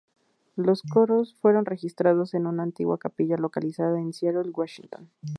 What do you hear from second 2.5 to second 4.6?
antigua capilla localizada en Seattle,